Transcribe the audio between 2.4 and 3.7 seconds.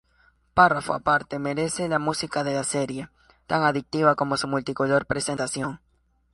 de la serie, tan